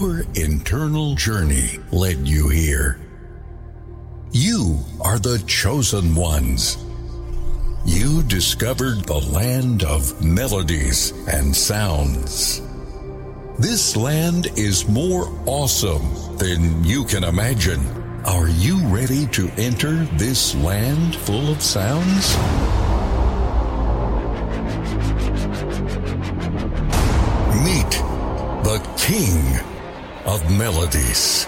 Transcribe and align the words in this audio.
Your 0.00 0.24
internal 0.34 1.14
journey 1.14 1.78
led 1.92 2.26
you 2.26 2.48
here. 2.48 2.98
You 4.32 4.80
are 5.00 5.18
the 5.18 5.38
chosen 5.46 6.14
ones. 6.14 6.78
You 7.84 8.22
discovered 8.24 9.04
the 9.04 9.18
land 9.18 9.84
of 9.84 10.22
melodies 10.24 11.12
and 11.28 11.54
sounds. 11.54 12.60
This 13.58 13.94
land 13.94 14.48
is 14.56 14.88
more 14.88 15.28
awesome 15.46 16.38
than 16.38 16.82
you 16.82 17.04
can 17.04 17.22
imagine. 17.22 17.86
Are 18.24 18.48
you 18.48 18.84
ready 18.88 19.26
to 19.28 19.48
enter 19.56 20.04
this 20.16 20.56
land 20.56 21.14
full 21.14 21.52
of 21.52 21.62
sounds? 21.62 22.36
Meet 27.62 27.90
the 28.64 28.82
King 28.96 29.73
of 30.26 30.50
Melodies. 30.50 31.46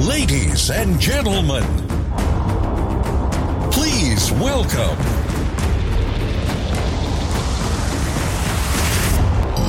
Ladies 0.00 0.70
and 0.70 0.98
gentlemen, 0.98 1.62
please 3.70 4.32
welcome 4.32 4.96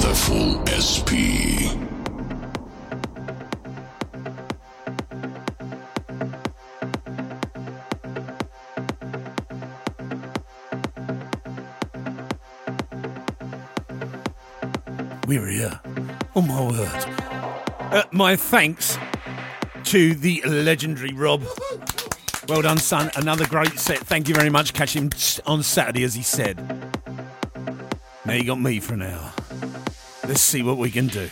The 0.02 0.14
Full 0.16 0.64
SP. 0.67 1.83
We're. 15.39 15.80
Oh 16.36 16.42
my 16.42 16.62
word. 16.62 17.06
Uh, 17.92 18.03
my 18.12 18.36
thanks 18.36 18.98
to 19.86 20.14
the 20.14 20.42
legendary 20.45 21.14
Rob. 21.14 21.44
Well 22.48 22.62
done, 22.62 22.78
son. 22.78 23.09
Another 23.16 23.48
great 23.48 23.80
set. 23.80 24.00
Thank 24.00 24.28
you 24.28 24.36
very 24.36 24.50
much. 24.50 24.73
Catch 24.73 24.94
him 24.94 25.09
on 25.45 25.64
Saturday, 25.64 26.03
as 26.03 26.14
he 26.14 26.22
said. 26.22 26.58
Now 28.25 28.34
you 28.34 28.44
got 28.44 28.59
me 28.59 28.80
for 28.80 28.94
an 28.94 29.03
hour. 29.03 29.34
Let's 30.28 30.42
see 30.42 30.62
what 30.62 30.78
we 30.78 30.92
can 30.92 31.08
do. 31.08 31.30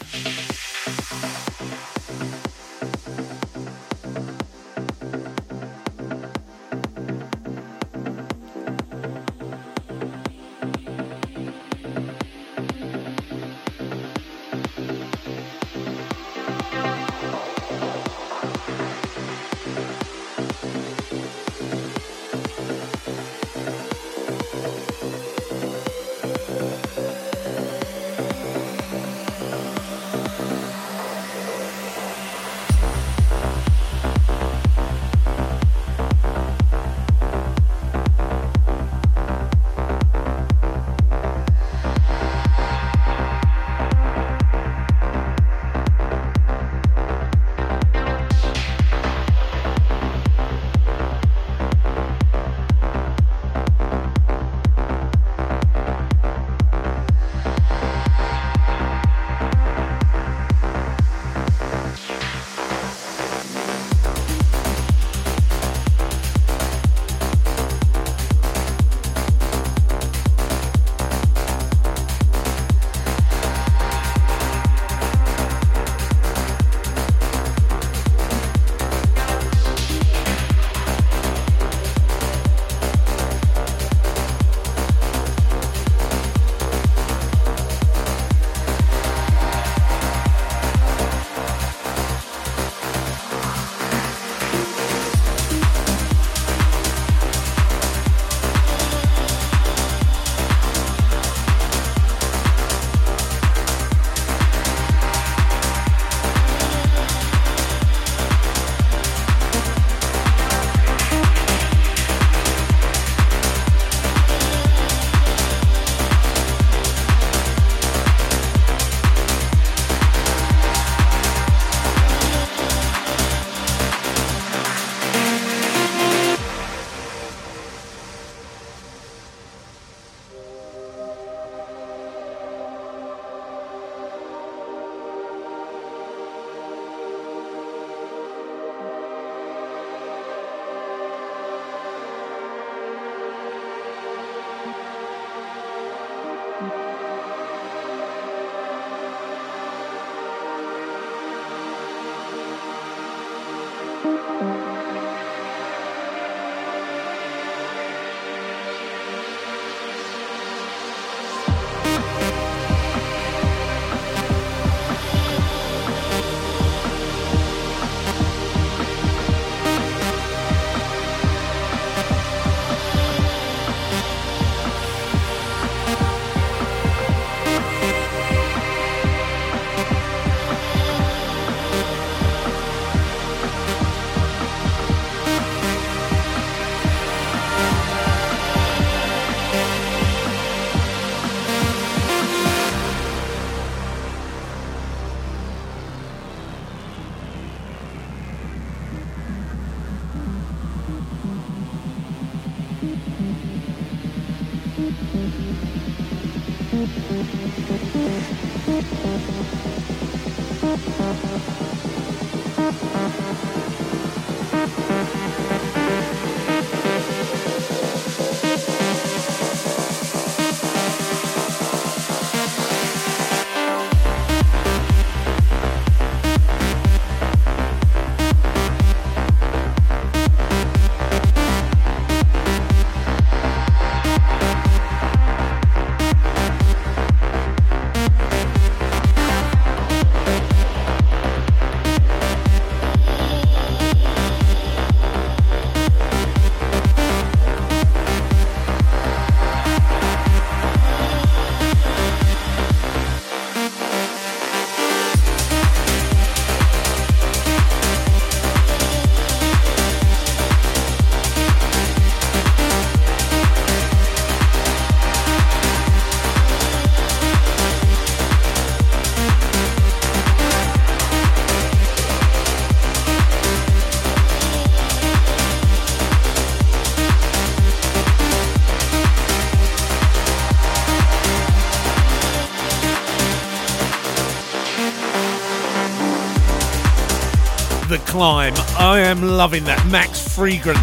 I 288.77 289.00
am 289.00 289.21
loving 289.21 289.63
that. 289.65 289.85
Max 289.88 290.19
Freegrant 290.19 290.77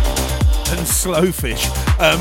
and 0.70 0.86
Slowfish. 0.86 1.66
Um, 1.98 2.20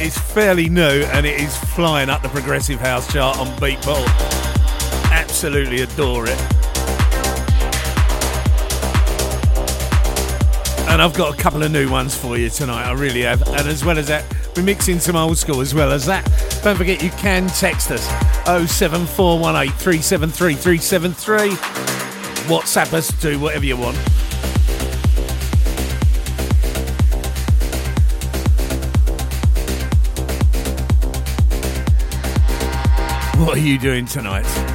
it's 0.00 0.18
fairly 0.18 0.68
new 0.68 0.82
and 0.82 1.26
it 1.26 1.40
is 1.40 1.56
flying 1.56 2.08
up 2.08 2.22
the 2.22 2.28
progressive 2.28 2.80
house 2.80 3.10
chart 3.12 3.38
on 3.38 3.46
Beatport. 3.58 4.06
Absolutely 5.10 5.82
adore 5.82 6.26
it. 6.26 6.38
And 10.88 11.00
I've 11.00 11.14
got 11.14 11.34
a 11.34 11.36
couple 11.36 11.62
of 11.62 11.72
new 11.72 11.90
ones 11.90 12.16
for 12.16 12.36
you 12.36 12.50
tonight. 12.50 12.86
I 12.86 12.92
really 12.92 13.22
have. 13.22 13.42
And 13.48 13.68
as 13.68 13.84
well 13.84 13.98
as 13.98 14.08
that, 14.08 14.24
we're 14.56 14.62
mixing 14.62 14.98
some 14.98 15.16
old 15.16 15.38
school 15.38 15.60
as 15.60 15.74
well 15.74 15.90
as 15.90 16.04
that. 16.06 16.24
Don't 16.62 16.76
forget 16.76 17.02
you 17.02 17.10
can 17.10 17.48
text 17.48 17.90
us 17.90 18.06
07418 18.44 19.72
373 19.72 20.54
373. 20.54 21.48
WhatsApp 22.48 22.92
us, 22.92 23.08
do 23.20 23.38
whatever 23.38 23.64
you 23.64 23.76
want. 23.76 23.96
What 33.42 33.58
are 33.58 33.60
you 33.60 33.76
doing 33.76 34.06
tonight? 34.06 34.71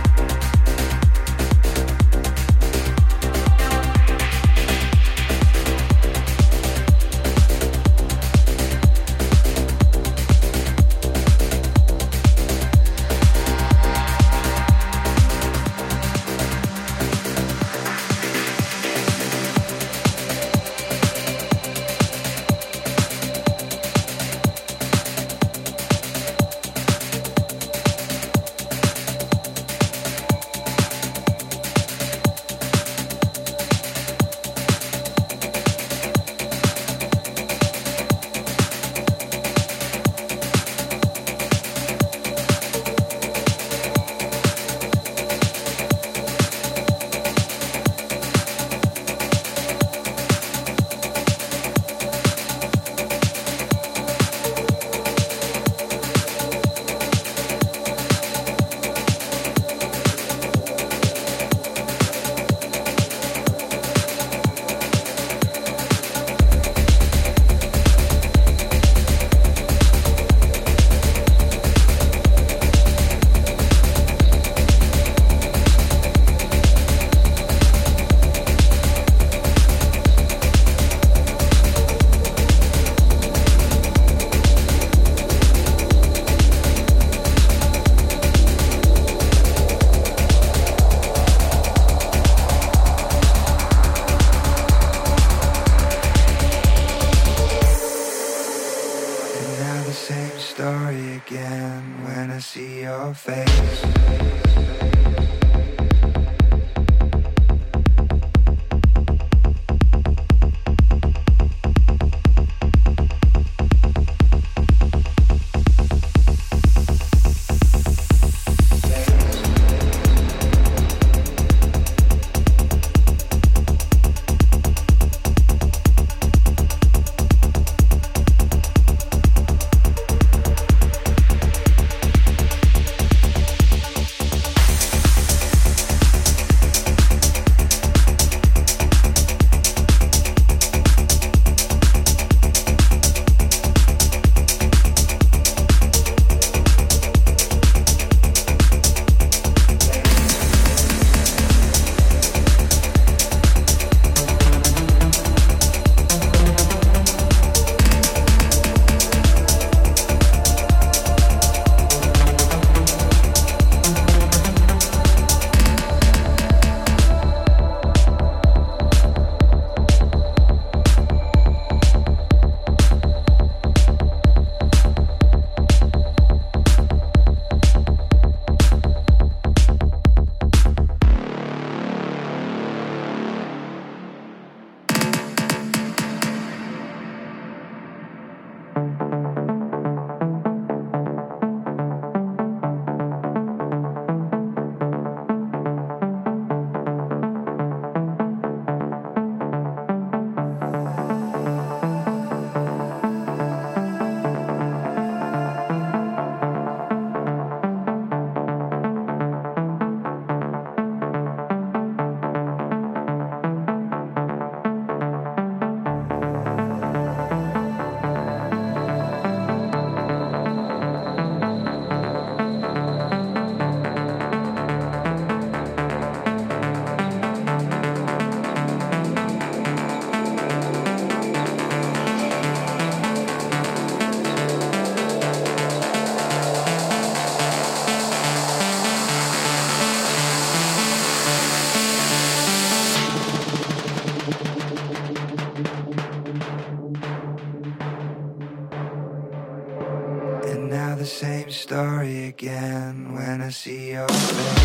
See 253.52 253.92
your 253.94 254.08
face. 254.08 254.57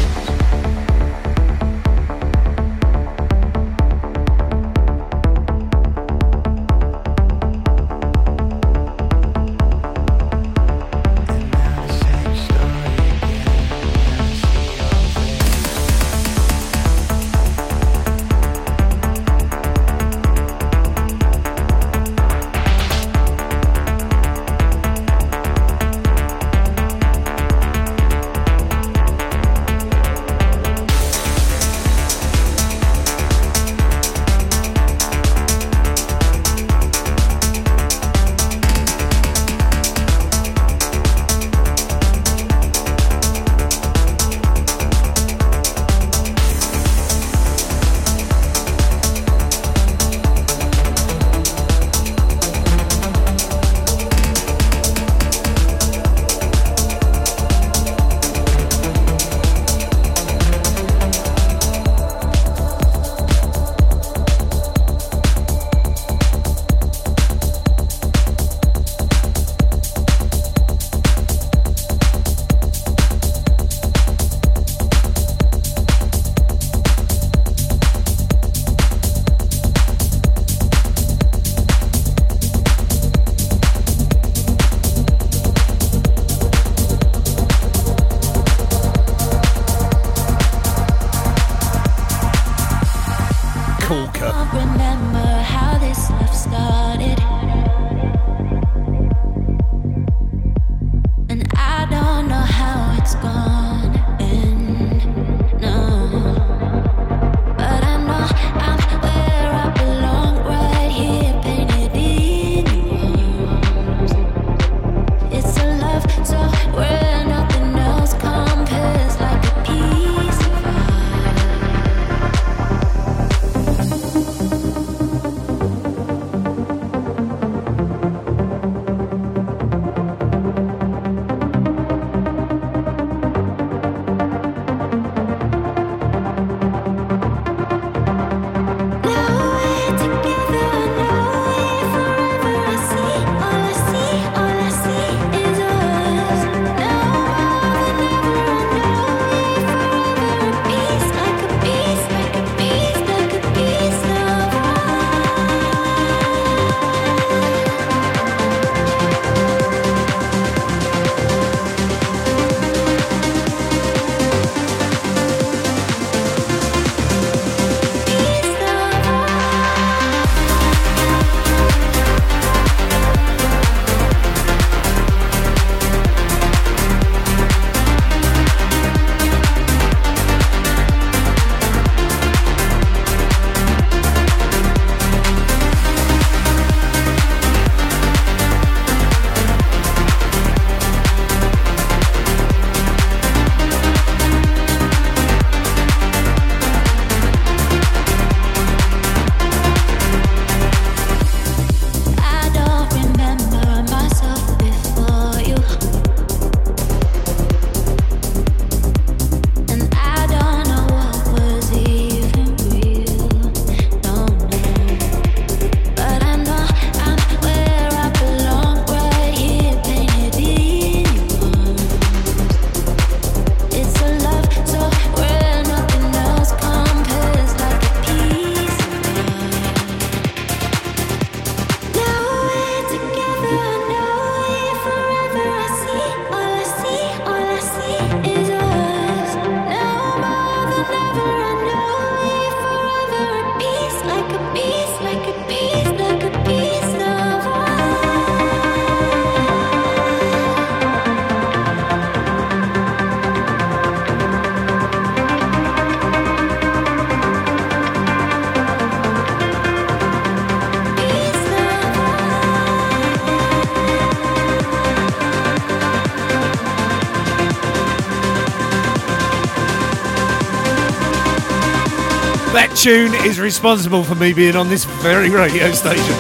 Tune 272.83 273.15
is 273.25 273.39
responsible 273.39 274.03
for 274.03 274.17
me 274.17 274.33
being 274.33 274.57
on 274.57 274.69
this 274.69 274.85
very 274.85 275.31
radio 275.31 275.71
station. 275.71 276.03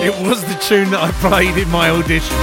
it 0.00 0.26
was 0.26 0.42
the 0.42 0.54
tune 0.54 0.90
that 0.90 1.00
I 1.02 1.10
played 1.20 1.58
in 1.58 1.68
my 1.68 1.90
audition. 1.90 2.34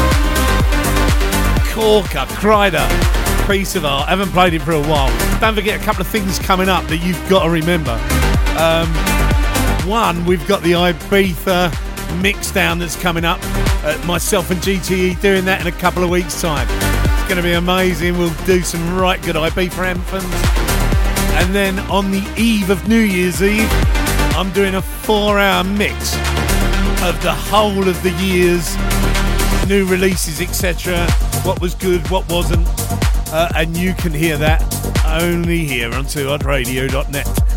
Corker, 1.73 2.31
Kreider, 2.35 2.87
piece 3.47 3.75
of 3.75 3.85
art. 3.85 4.05
I 4.05 4.11
haven't 4.11 4.29
played 4.29 4.53
it 4.53 4.61
for 4.61 4.73
a 4.73 4.81
while. 4.83 5.09
Don't 5.39 5.55
forget 5.55 5.81
a 5.81 5.83
couple 5.83 6.01
of 6.01 6.07
things 6.07 6.37
coming 6.37 6.69
up 6.69 6.85
that 6.85 6.97
you've 6.97 7.17
got 7.27 7.45
to 7.45 7.49
remember. 7.49 7.99
Um, 8.55 8.87
one, 9.89 10.23
we've 10.23 10.47
got 10.47 10.61
the 10.61 10.73
Ibiza 10.73 11.71
mixdown 12.21 12.77
that's 12.77 12.95
coming 12.95 13.25
up. 13.25 13.39
Uh, 13.83 13.99
myself 14.05 14.51
and 14.51 14.59
GTE 14.61 15.19
doing 15.21 15.43
that 15.45 15.59
in 15.59 15.65
a 15.65 15.75
couple 15.79 16.03
of 16.03 16.11
weeks' 16.11 16.39
time. 16.39 16.67
It's 16.69 17.23
going 17.23 17.37
to 17.37 17.41
be 17.41 17.53
amazing. 17.53 18.15
We'll 18.19 18.35
do 18.45 18.61
some 18.61 18.95
right 18.95 19.19
good 19.23 19.35
Ibiza 19.35 19.83
anthems. 19.87 20.74
And 21.37 21.53
then 21.53 21.79
on 21.91 22.11
the 22.11 22.23
eve 22.37 22.69
of 22.69 22.87
New 22.87 22.99
Year's 22.99 23.41
Eve, 23.41 23.69
I'm 24.35 24.51
doing 24.51 24.75
a 24.75 24.81
four 24.81 25.39
hour 25.39 25.63
mix 25.63 26.15
of 27.03 27.21
the 27.21 27.33
whole 27.33 27.87
of 27.87 28.01
the 28.03 28.11
year's 28.11 28.75
new 29.67 29.85
releases, 29.85 30.41
etc. 30.41 31.09
What 31.43 31.61
was 31.61 31.75
good, 31.75 32.09
what 32.09 32.27
wasn't. 32.29 32.67
Uh, 33.31 33.49
and 33.55 33.75
you 33.75 33.93
can 33.93 34.11
hear 34.11 34.37
that 34.37 34.61
only 35.05 35.65
here 35.65 35.93
on 35.93 36.05
2odradio.net. 36.05 37.54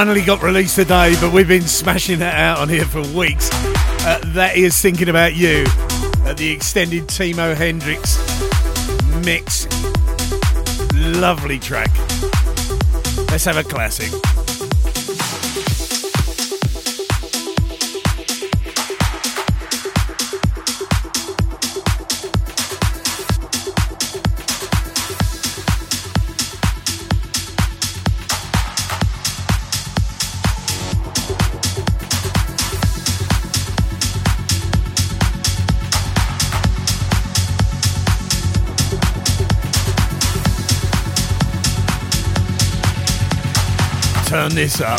finally 0.00 0.22
got 0.22 0.42
released 0.42 0.76
today, 0.76 1.14
but 1.20 1.30
we've 1.30 1.46
been 1.46 1.60
smashing 1.60 2.20
that 2.20 2.34
out 2.34 2.56
on 2.56 2.70
here 2.70 2.86
for 2.86 3.02
weeks. 3.14 3.50
Uh, 3.52 4.18
that 4.28 4.56
is 4.56 4.80
Thinking 4.80 5.10
About 5.10 5.34
You, 5.34 5.66
at 6.24 6.38
the 6.38 6.50
extended 6.50 7.06
Timo 7.06 7.54
Hendrix 7.54 8.16
mix. 9.26 9.66
Lovely 11.20 11.58
track. 11.58 11.90
Let's 13.28 13.44
have 13.44 13.58
a 13.58 13.62
classic. 13.62 14.10
nez 44.48 44.68
ça. 44.68 44.96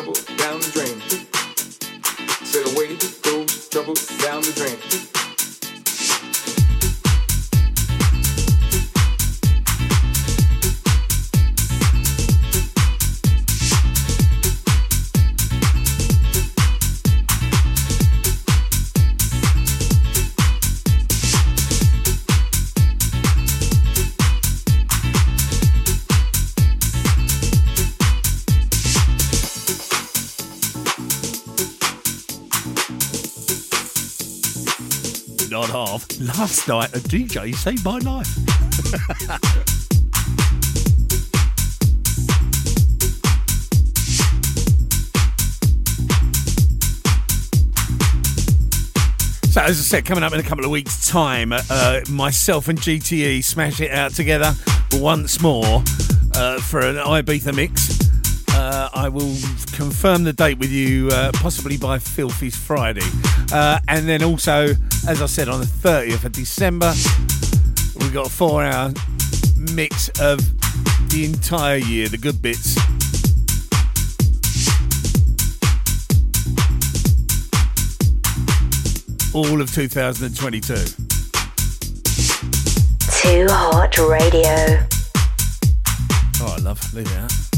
Trouble 0.01 0.13
down 0.37 0.59
the 0.61 0.71
drain. 0.71 1.01
Said 2.45 2.65
away 2.73 2.95
goes 3.21 3.67
trouble 3.67 3.95
down 4.21 4.41
the 4.41 4.53
drain. 4.55 5.08
Last 36.39 36.69
night, 36.69 36.95
a 36.95 36.99
DJ 36.99 37.53
saved 37.53 37.83
my 37.83 37.97
life. 37.97 38.33
So, 49.49 49.61
as 49.61 49.79
I 49.79 49.83
said, 49.83 50.05
coming 50.05 50.23
up 50.23 50.31
in 50.31 50.39
a 50.39 50.43
couple 50.43 50.63
of 50.63 50.69
weeks' 50.69 51.07
time, 51.07 51.51
uh, 51.51 52.01
myself 52.07 52.67
and 52.67 52.79
GTE 52.79 53.43
smash 53.43 53.81
it 53.81 53.91
out 53.91 54.11
together 54.13 54.53
once 54.93 55.41
more 55.41 55.83
uh, 56.35 56.61
for 56.61 56.79
an 56.81 56.97
Ibiza 56.97 57.53
mix. 57.53 57.98
I 58.99 59.07
will 59.07 59.33
confirm 59.71 60.25
the 60.25 60.33
date 60.33 60.59
with 60.59 60.71
you 60.71 61.07
uh, 61.07 61.31
possibly 61.35 61.77
by 61.77 61.99
Filthiest 61.99 62.57
Friday. 62.57 63.07
Uh, 63.49 63.79
and 63.87 64.09
then 64.09 64.21
also, 64.21 64.75
as 65.07 65.21
I 65.21 65.25
said, 65.25 65.47
on 65.47 65.61
the 65.61 65.65
30th 65.65 66.25
of 66.25 66.33
December, 66.33 66.91
we've 67.95 68.13
got 68.13 68.27
a 68.27 68.29
four 68.29 68.61
hour 68.61 68.91
mix 69.73 70.09
of 70.19 70.39
the 71.11 71.23
entire 71.23 71.77
year, 71.77 72.09
the 72.09 72.17
good 72.17 72.41
bits. 72.41 72.75
All 79.33 79.61
of 79.61 79.73
2022. 79.73 80.75
Too 83.21 83.47
Hot 83.49 83.97
Radio. 83.97 84.85
Oh, 86.41 86.53
I 86.53 86.61
love 86.61 86.93
leave 86.93 87.07
it 87.07 87.17
out. 87.17 87.48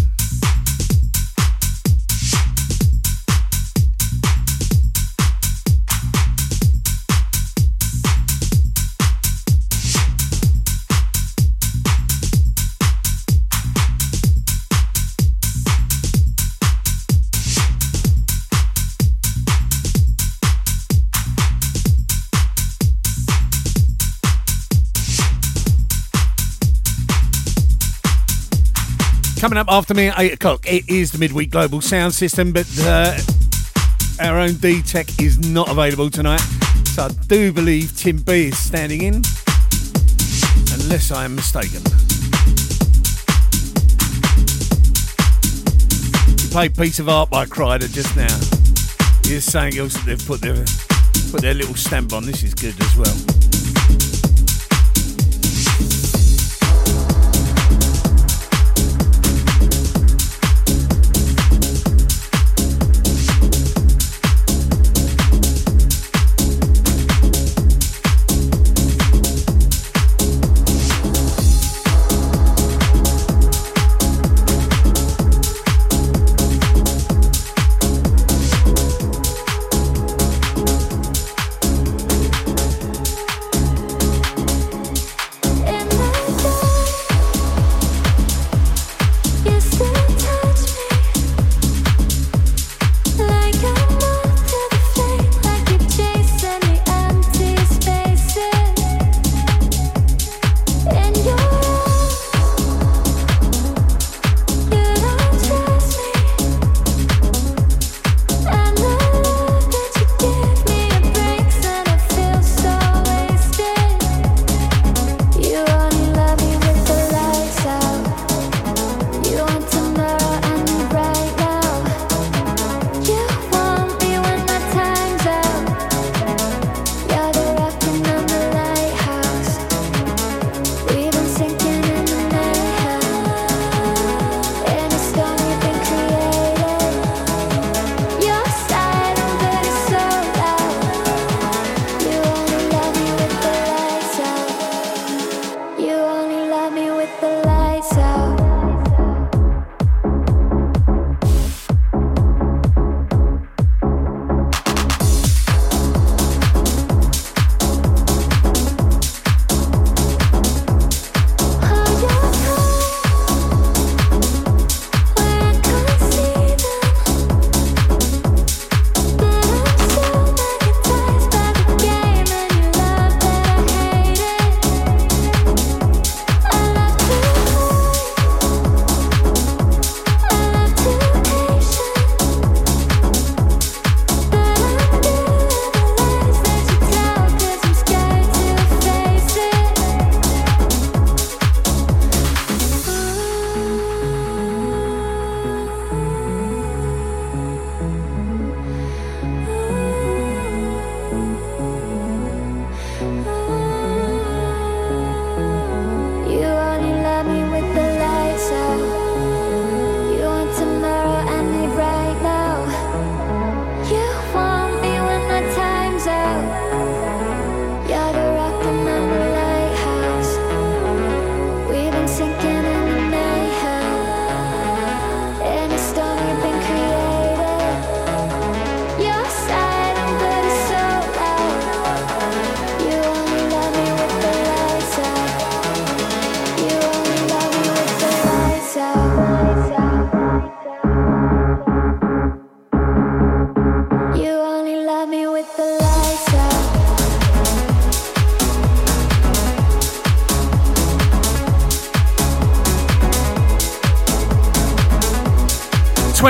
Coming 29.41 29.57
up 29.57 29.71
after 29.71 29.95
me 29.95 30.05
at 30.05 30.19
8 30.19 30.33
o'clock, 30.33 30.71
it 30.71 30.87
is 30.87 31.11
the 31.11 31.17
midweek 31.17 31.49
global 31.49 31.81
sound 31.81 32.13
system, 32.13 32.51
but 32.51 32.67
uh, 32.81 33.17
our 34.19 34.37
own 34.37 34.53
D 34.53 34.83
Tech 34.83 35.19
is 35.19 35.39
not 35.39 35.67
available 35.67 36.11
tonight. 36.11 36.41
So 36.93 37.05
I 37.05 37.09
do 37.25 37.51
believe 37.51 37.97
Tim 37.97 38.17
B 38.17 38.49
is 38.49 38.59
standing 38.59 39.01
in, 39.01 39.15
unless 40.75 41.09
I 41.11 41.25
am 41.25 41.33
mistaken. 41.35 41.81
We 46.37 46.51
played 46.51 46.77
Piece 46.77 46.99
of 46.99 47.09
Art 47.09 47.31
by 47.31 47.45
Crider 47.45 47.87
just 47.87 48.15
now. 48.15 48.37
Here's 49.25 49.45
something 49.45 49.79
else 49.79 49.95
that 49.95 50.03
they've 50.05 50.23
put 50.23 50.41
their, 50.41 50.63
put 51.31 51.41
their 51.41 51.55
little 51.55 51.73
stamp 51.73 52.13
on. 52.13 52.27
This 52.27 52.43
is 52.43 52.53
good 52.53 52.79
as 52.79 52.95
well. 52.95 53.50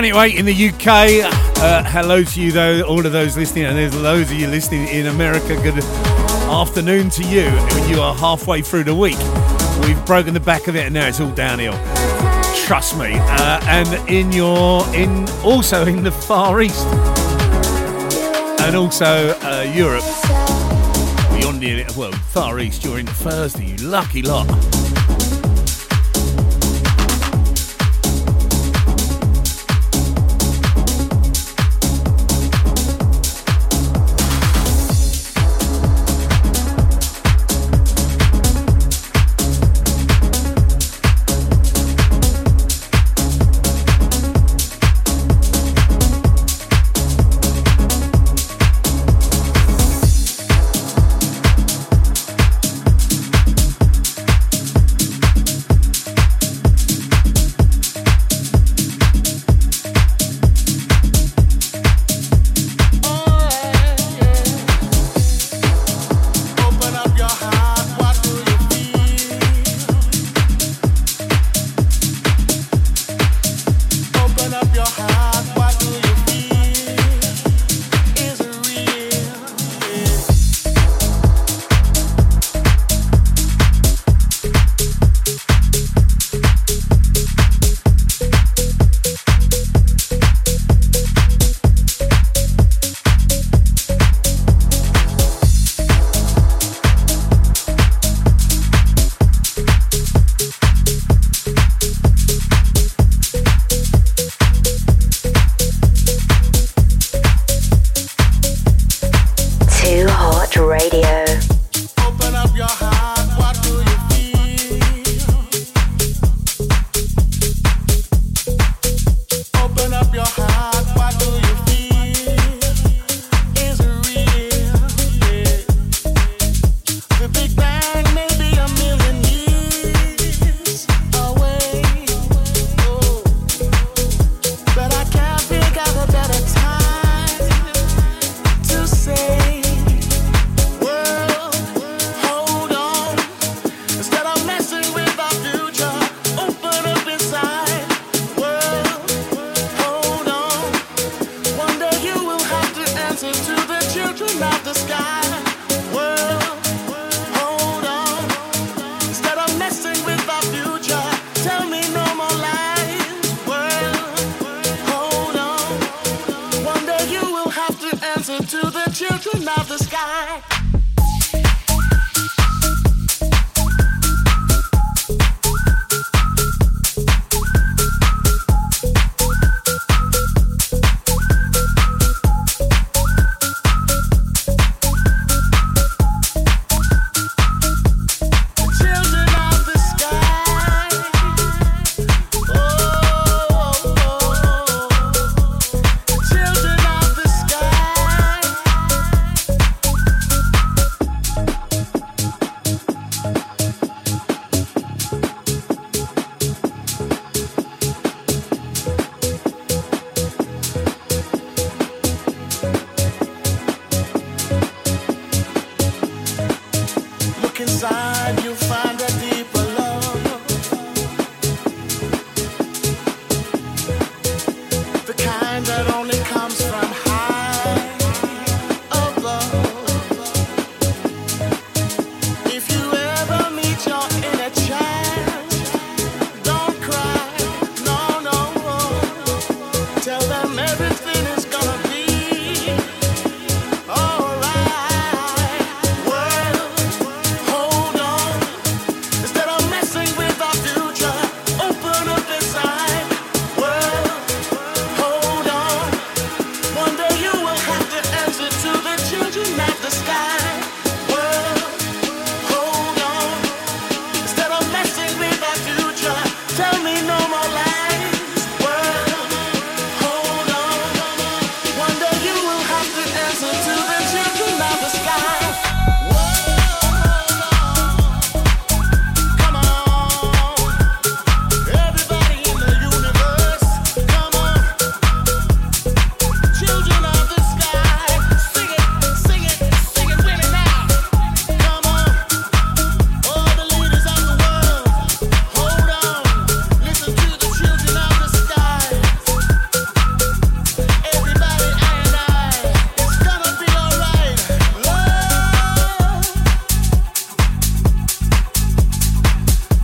Twenty 0.01 0.13
to 0.13 0.19
eight 0.21 0.35
in 0.35 0.45
the 0.47 0.69
UK. 0.69 1.23
Uh, 1.61 1.83
hello 1.83 2.23
to 2.23 2.41
you, 2.41 2.51
though, 2.51 2.81
all 2.87 3.05
of 3.05 3.11
those 3.11 3.37
listening, 3.37 3.65
and 3.65 3.77
there's 3.77 3.95
loads 3.95 4.31
of 4.31 4.39
you 4.39 4.47
listening 4.47 4.87
in 4.87 5.05
America. 5.05 5.53
Good 5.61 5.77
afternoon 6.49 7.11
to 7.11 7.23
you. 7.23 7.43
You 7.87 8.01
are 8.01 8.15
halfway 8.15 8.63
through 8.63 8.85
the 8.85 8.95
week. 8.95 9.19
We've 9.85 10.03
broken 10.07 10.33
the 10.33 10.39
back 10.39 10.67
of 10.67 10.75
it, 10.75 10.85
and 10.85 10.95
now 10.95 11.05
it's 11.05 11.19
all 11.19 11.29
downhill. 11.29 11.73
Trust 12.65 12.97
me. 12.97 13.13
Uh, 13.13 13.59
and 13.65 14.09
in 14.09 14.31
your, 14.31 14.83
in 14.95 15.29
also 15.43 15.85
in 15.85 16.01
the 16.01 16.11
Far 16.11 16.63
East, 16.63 16.87
and 18.63 18.75
also 18.75 19.37
uh, 19.43 19.71
Europe. 19.71 20.03
Beyond 21.39 21.61
the 21.61 21.93
well, 21.95 22.11
Far 22.11 22.59
East. 22.59 22.83
You're 22.83 22.97
in 22.97 23.05
Thursday. 23.05 23.65
You 23.65 23.75
lucky 23.87 24.23
lot. 24.23 24.47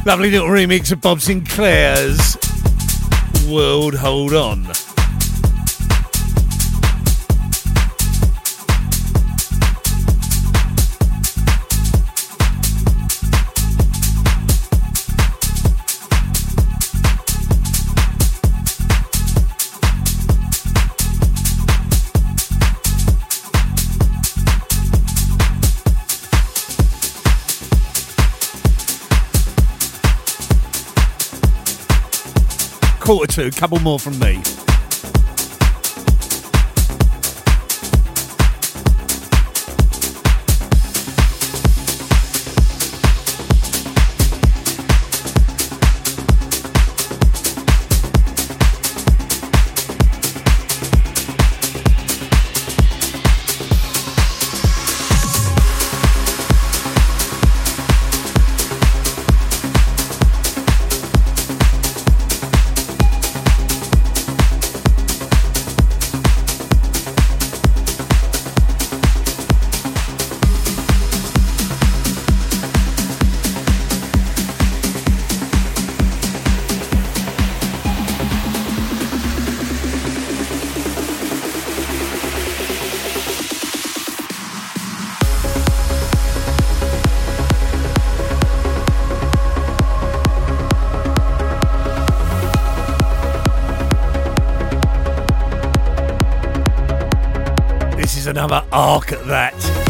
Lovely 0.07 0.31
little 0.31 0.47
remix 0.47 0.89
of 0.93 1.01
Bob 1.01 1.17
Sinclar's 1.17 2.37
World 3.45 3.93
Hold 3.95 4.33
On. 4.33 4.86
quarter 33.07 33.31
to, 33.41 33.47
a 33.47 33.51
couple 33.51 33.79
more 33.79 33.97
from 33.97 34.19
me. 34.19 34.66
another 98.37 98.63
arc 98.71 99.11
at 99.11 99.25
that. 99.25 99.86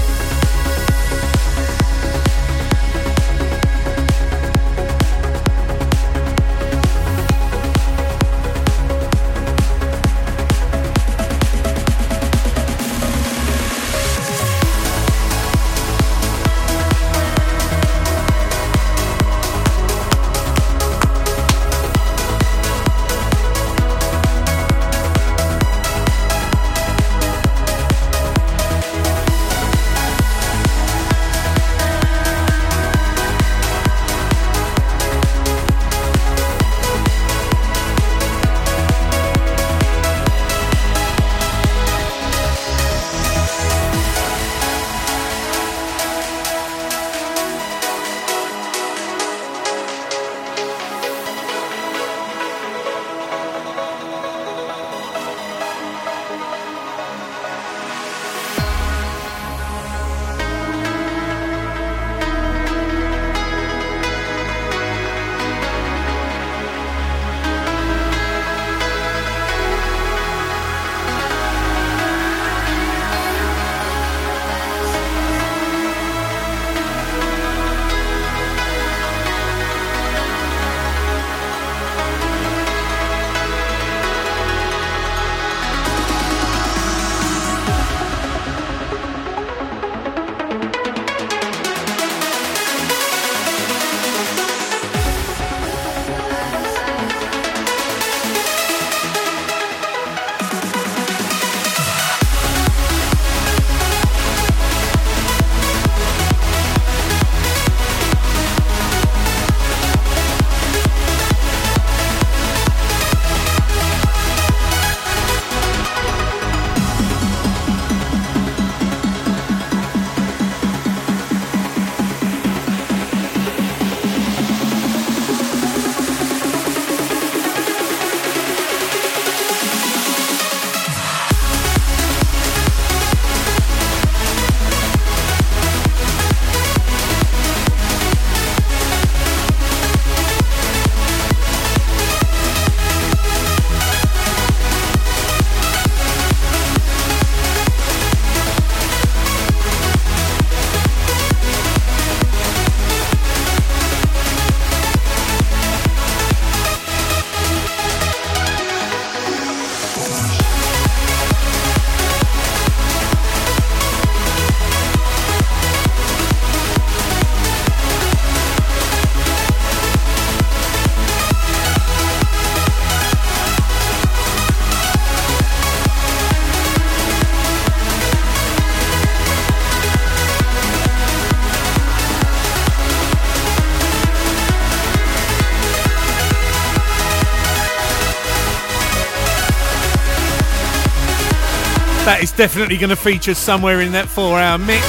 That 192.08 192.24
is 192.24 192.32
definitely 192.32 192.78
going 192.78 192.89
to 192.89 192.95
feature 192.95 193.34
somewhere 193.34 193.82
in 193.82 193.91
that 193.91 194.08
four 194.08 194.39
hour 194.39 194.58
mix. 194.58 194.82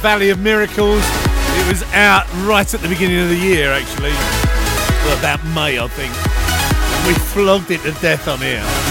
Valley 0.00 0.30
of 0.30 0.38
Miracles. 0.38 1.02
It 1.04 1.68
was 1.68 1.82
out 1.92 2.24
right 2.48 2.72
at 2.72 2.80
the 2.80 2.88
beginning 2.88 3.18
of 3.20 3.28
the 3.28 3.36
year, 3.36 3.72
actually. 3.72 4.12
Well, 5.04 5.18
about 5.18 5.44
May, 5.52 5.78
I 5.78 5.86
think. 5.86 6.14
And 6.16 7.06
we 7.08 7.12
flogged 7.12 7.70
it 7.70 7.82
to 7.82 7.92
death 8.00 8.26
on 8.26 8.38
here. 8.38 8.85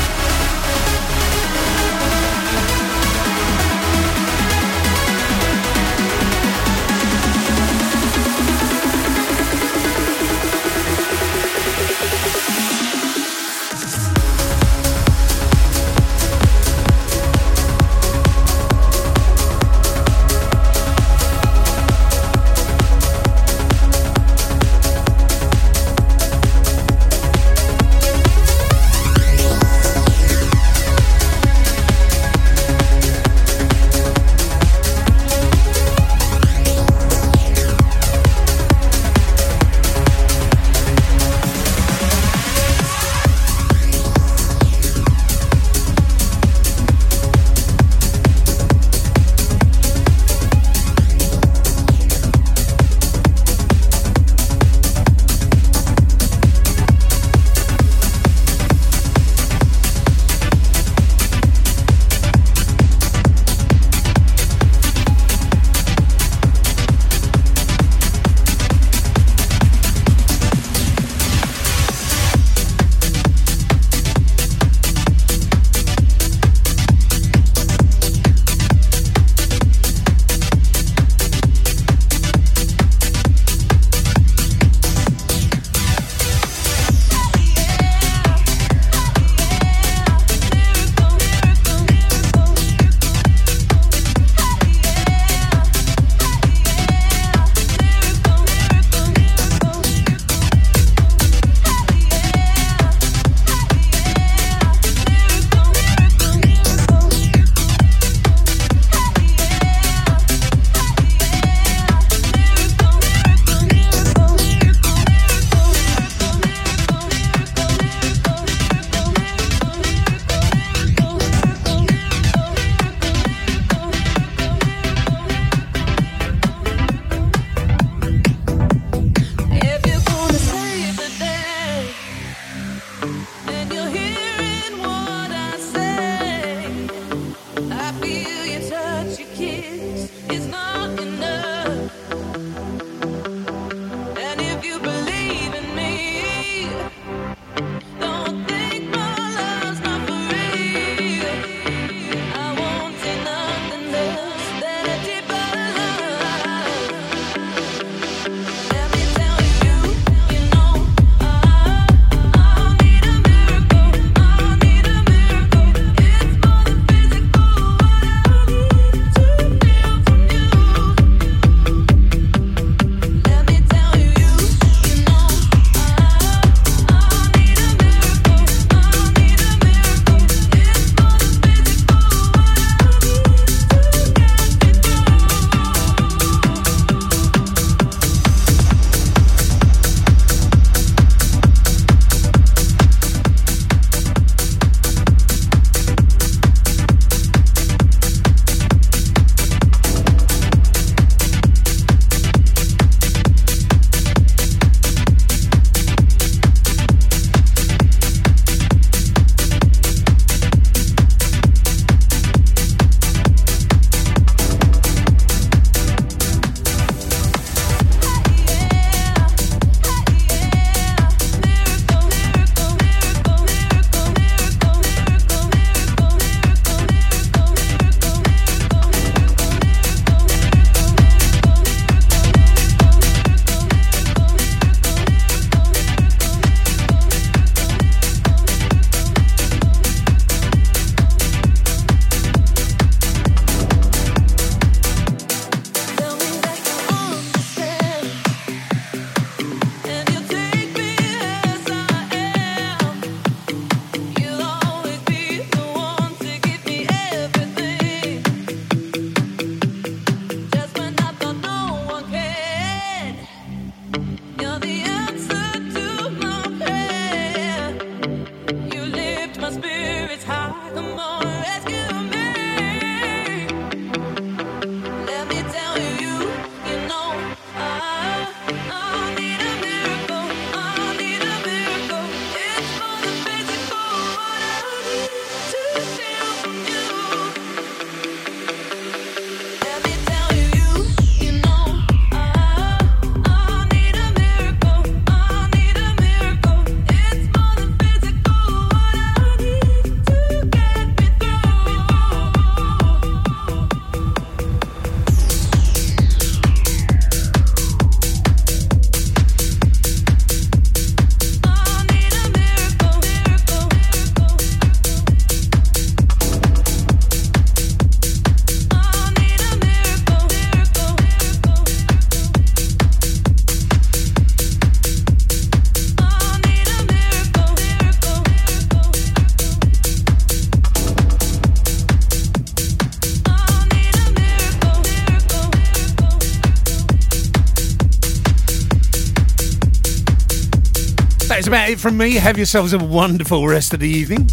It 341.75 341.79
from 341.81 341.97
me. 341.97 342.13
Have 342.13 342.37
yourselves 342.37 342.73
a 342.73 342.77
wonderful 342.77 343.45
rest 343.47 343.73
of 343.73 343.81
the 343.81 343.89
evening. 343.89 344.29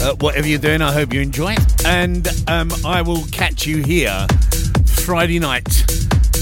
Uh, 0.00 0.14
whatever 0.16 0.46
you're 0.46 0.58
doing, 0.58 0.80
I 0.80 0.92
hope 0.92 1.12
you 1.12 1.20
enjoy 1.20 1.52
it. 1.52 1.86
And 1.86 2.26
um, 2.48 2.70
I 2.84 3.02
will 3.02 3.24
catch 3.26 3.66
you 3.66 3.82
here 3.82 4.26
Friday 4.86 5.38
night 5.38 5.68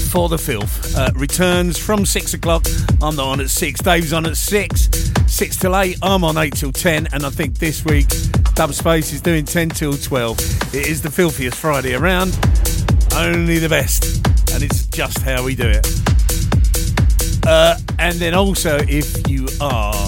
for 0.09 0.29
the 0.29 0.37
filth. 0.37 0.95
Uh, 0.95 1.11
returns 1.15 1.77
from 1.77 2.05
six 2.05 2.33
o'clock. 2.33 2.65
I'm 3.01 3.15
not 3.15 3.27
on 3.27 3.41
at 3.41 3.49
six. 3.49 3.81
Dave's 3.81 4.13
on 4.13 4.25
at 4.25 4.37
six. 4.37 4.89
Six 5.27 5.57
till 5.57 5.75
eight. 5.77 5.97
I'm 6.01 6.23
on 6.23 6.37
eight 6.37 6.55
till 6.55 6.71
ten. 6.71 7.07
And 7.11 7.25
I 7.25 7.29
think 7.29 7.57
this 7.57 7.83
week 7.83 8.07
Dub 8.53 8.73
Space 8.73 9.11
is 9.11 9.21
doing 9.21 9.43
ten 9.43 9.69
till 9.69 9.97
twelve. 9.97 10.39
It 10.73 10.87
is 10.87 11.01
the 11.01 11.11
filthiest 11.11 11.57
Friday 11.57 11.93
around. 11.93 12.37
Only 13.15 13.59
the 13.59 13.69
best. 13.69 14.25
And 14.53 14.63
it's 14.63 14.85
just 14.87 15.19
how 15.19 15.43
we 15.43 15.55
do 15.55 15.67
it. 15.67 15.85
Uh, 17.45 17.75
and 17.99 18.15
then 18.15 18.33
also, 18.33 18.77
if 18.87 19.29
you 19.29 19.47
are 19.61 20.06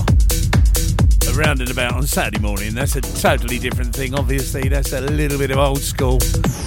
around 1.40 1.62
and 1.62 1.72
about 1.72 1.94
on 1.94 2.06
Saturday 2.06 2.40
morning, 2.40 2.74
that's 2.74 2.96
a 2.98 3.02
totally 3.02 3.60
different 3.60 3.96
thing. 3.96 4.14
Obviously, 4.14 4.68
that's 4.68 4.92
a 4.92 5.00
little 5.00 5.38
bit 5.38 5.52
of 5.52 5.58
old 5.58 5.80
school 5.80 6.16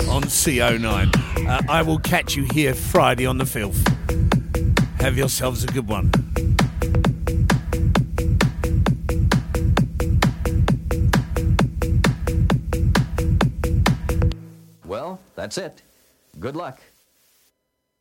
on 0.08 0.22
CO9. 0.22 1.46
Uh, 1.46 1.60
I 1.68 1.82
will 1.82 1.98
catch 1.98 2.36
you 2.36 2.46
here 2.54 2.74
Friday 2.74 3.26
on 3.26 3.36
the 3.36 3.44
filth. 3.44 3.86
Have 5.00 5.18
yourselves 5.18 5.64
a 5.64 5.66
good 5.66 5.88
one. 5.88 6.10
Well, 14.86 15.20
that's 15.34 15.58
it. 15.58 15.82
Good 16.40 16.56
luck. 16.56 16.80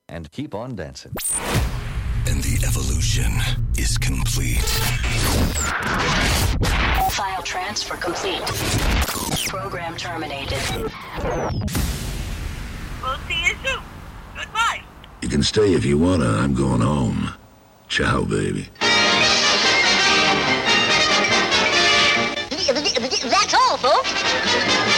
And 0.08 0.32
keep 0.32 0.56
on 0.56 0.76
dancing. 0.76 1.14
And 2.28 2.44
the 2.44 2.64
evolution 2.66 3.32
is 3.78 3.98
complete. 3.98 4.60
File 7.12 7.44
transfer 7.44 7.96
complete. 7.96 8.42
Program 9.48 9.98
terminated. 9.98 10.60
We'll 13.02 13.18
see 13.28 13.42
you 13.42 13.56
soon. 13.64 13.82
Goodbye. 14.36 14.84
You 15.22 15.30
can 15.30 15.44
stay 15.44 15.74
if 15.74 15.84
you 15.84 15.98
wanna. 15.98 16.30
I'm 16.30 16.54
going 16.54 16.82
home. 16.82 17.32
Ciao, 17.88 18.24
baby. 18.24 18.70
That's 23.24 23.54
all, 23.54 23.78
folks. 23.78 24.91